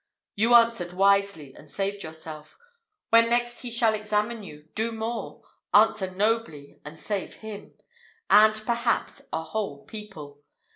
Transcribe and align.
You 0.35 0.55
answered 0.55 0.93
wisely, 0.93 1.53
and 1.53 1.69
saved 1.69 2.01
yourself. 2.01 2.57
When 3.11 3.29
next 3.29 3.61
he 3.61 3.69
shall 3.69 3.93
examine 3.93 4.41
you, 4.41 4.67
do 4.73 4.91
more 4.91 5.43
answer 5.75 6.09
nobly, 6.09 6.79
and 6.83 6.99
save 6.99 7.35
him, 7.35 7.75
and 8.27 8.55
perhaps 8.65 9.21
a 9.31 9.43
whole 9.43 9.85
people! 9.85 10.41